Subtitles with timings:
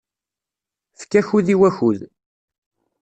[0.97, 2.01] Efk akud i wakud